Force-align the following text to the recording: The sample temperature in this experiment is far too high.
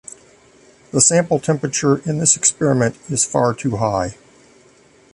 The 0.89 0.99
sample 0.99 1.37
temperature 1.37 1.97
in 2.09 2.17
this 2.17 2.35
experiment 2.35 2.97
is 3.07 3.23
far 3.23 3.53
too 3.53 3.75
high. 3.75 4.15